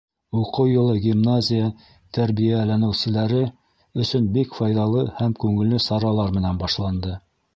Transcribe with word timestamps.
Уҡыу 0.41 0.69
йылы 0.69 0.93
гимназия 1.01 1.67
тәрбиәләнеүселәре 2.17 3.43
өсөн 4.05 4.27
бик 4.39 4.57
файҙалы 4.61 5.05
һәм 5.21 5.39
күңелле 5.43 5.83
саралар 5.89 6.37
менән 6.39 6.65
башланды. 6.65 7.15